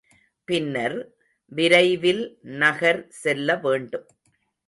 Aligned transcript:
பின்னர், 0.47 0.95
விரைவில் 1.51 2.23
நகர் 2.55 3.01
செல்ல 3.21 3.55
வேண்டும். 3.57 4.07